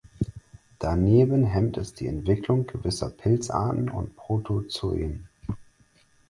[0.79, 5.27] Daneben hemmt es die Entwicklung gewisser Pilzarten und Protozoen.